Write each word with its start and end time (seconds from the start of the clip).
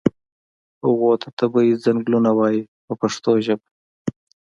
هغو 0.83 1.09
ته 1.21 1.27
طبیعي 1.39 1.75
څنګلونه 1.85 2.29
وایي 2.39 2.61
په 2.85 2.93
پښتو 3.01 3.31
ژبه. 3.45 3.67